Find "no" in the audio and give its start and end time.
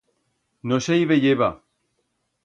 0.71-0.79